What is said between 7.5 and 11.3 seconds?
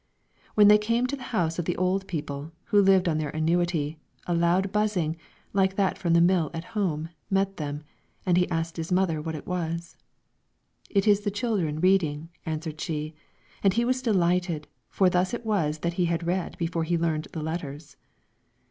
them, and he asked his mother what it was. "It is the